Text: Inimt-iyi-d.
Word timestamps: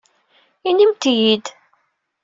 Inimt-iyi-d. 0.69 1.45